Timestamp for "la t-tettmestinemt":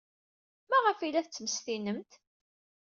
1.11-2.11